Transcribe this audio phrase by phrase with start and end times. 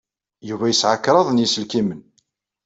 [0.47, 2.01] Yuba yesɛa kraḍ n yiselkimen.